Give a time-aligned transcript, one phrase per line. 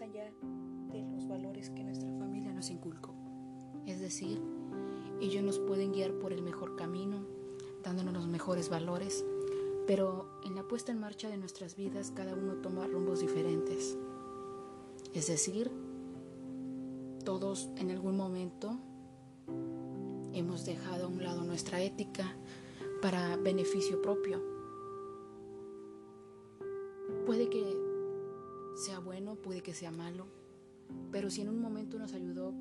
[0.00, 0.32] allá
[0.92, 3.14] de los valores que nuestra familia nos inculcó.
[3.86, 4.40] Es decir,
[5.20, 7.24] ellos nos pueden guiar por el mejor camino,
[7.82, 9.24] dándonos los mejores valores,
[9.86, 13.96] pero en la puesta en marcha de nuestras vidas cada uno toma rumbos diferentes.
[15.14, 15.70] Es decir,
[17.24, 18.78] todos en algún momento
[20.32, 22.36] hemos dejado a un lado nuestra ética
[23.02, 24.59] para beneficio propio
[28.80, 30.26] sea bueno, puede que sea malo,
[31.12, 32.54] pero si en un momento nos ayudó,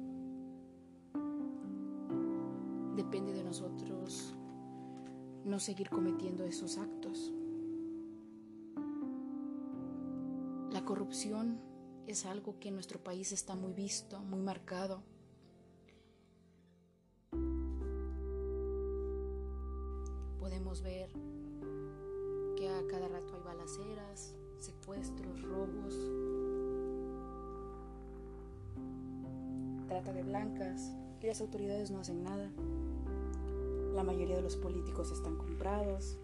[2.96, 4.36] depende de nosotros
[5.46, 7.32] no seguir cometiendo esos actos.
[10.72, 11.60] La corrupción
[12.06, 15.02] es algo que en nuestro país está muy visto, muy marcado.
[20.40, 21.12] Podemos ver
[22.58, 24.36] que a cada rato hay balaceras,
[30.08, 32.50] de blancas, que las autoridades no hacen nada.
[33.94, 36.18] La mayoría de los políticos están comprados.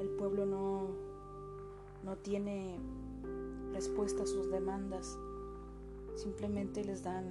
[0.00, 0.88] El pueblo no,
[2.02, 2.78] no tiene
[3.72, 5.18] respuesta a sus demandas.
[6.14, 7.26] Simplemente les dan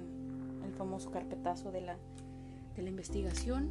[0.64, 1.98] el famoso carpetazo de la,
[2.76, 3.68] de la investigación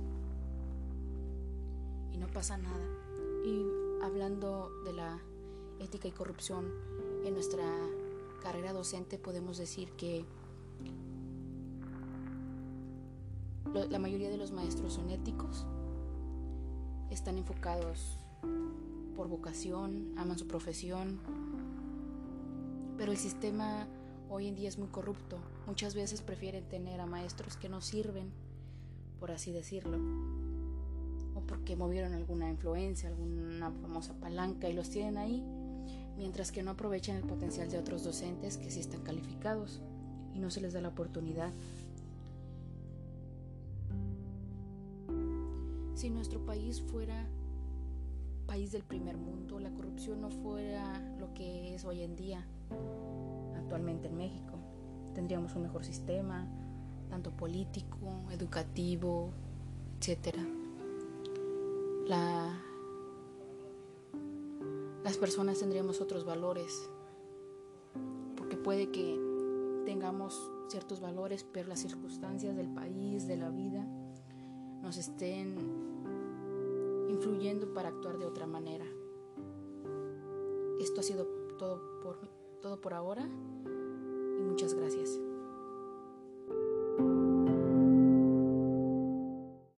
[2.11, 2.85] y no pasa nada.
[3.45, 3.65] Y
[4.03, 5.19] hablando de la
[5.79, 6.65] ética y corrupción
[7.23, 7.63] en nuestra
[8.43, 10.25] carrera docente podemos decir que
[13.73, 15.65] la mayoría de los maestros son éticos,
[17.09, 18.17] están enfocados
[19.15, 21.19] por vocación, aman su profesión,
[22.97, 23.87] pero el sistema
[24.29, 25.37] hoy en día es muy corrupto.
[25.67, 28.31] Muchas veces prefieren tener a maestros que no sirven,
[29.19, 29.97] por así decirlo,
[31.35, 35.43] o porque movieron alguna influencia, alguna famosa palanca y los tienen ahí,
[36.17, 39.81] mientras que no aprovechan el potencial de otros docentes que sí están calificados
[40.33, 41.51] y no se les da la oportunidad
[46.05, 47.27] Si nuestro país fuera
[48.45, 52.45] país del primer mundo, la corrupción no fuera lo que es hoy en día,
[53.55, 54.59] actualmente en México,
[55.15, 56.47] tendríamos un mejor sistema,
[57.09, 59.31] tanto político, educativo,
[59.99, 60.37] etc.
[62.07, 62.55] La,
[65.03, 66.87] las personas tendríamos otros valores,
[68.37, 69.19] porque puede que
[69.87, 73.83] tengamos ciertos valores, pero las circunstancias del país, de la vida,
[74.83, 75.94] nos estén
[77.07, 78.85] influyendo para actuar de otra manera.
[80.79, 81.25] Esto ha sido
[81.57, 82.17] todo por,
[82.61, 83.29] todo por ahora.